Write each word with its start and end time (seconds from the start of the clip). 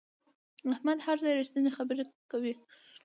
احمد 0.73 0.97
هر 1.05 1.17
ځای 1.23 1.33
رښتینې 1.41 1.71
خبره 1.77 2.03
کوي. 2.31 2.53